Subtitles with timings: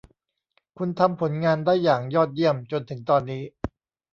[0.77, 3.43] คุณทำผลงานได้อย่างยอดเยี่ยมจนถึงตอนนี้